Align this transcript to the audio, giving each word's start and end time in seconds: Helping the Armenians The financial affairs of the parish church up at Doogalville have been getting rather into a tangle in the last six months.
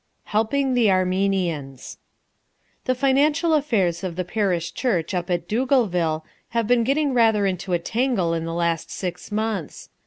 Helping 0.23 0.73
the 0.73 0.89
Armenians 0.89 1.99
The 2.85 2.95
financial 2.95 3.53
affairs 3.53 4.03
of 4.03 4.15
the 4.15 4.25
parish 4.25 4.73
church 4.73 5.13
up 5.13 5.29
at 5.29 5.47
Doogalville 5.47 6.23
have 6.49 6.65
been 6.65 6.83
getting 6.83 7.13
rather 7.13 7.45
into 7.45 7.73
a 7.73 7.77
tangle 7.77 8.33
in 8.33 8.45
the 8.45 8.53
last 8.55 8.89
six 8.89 9.31
months. 9.31 9.89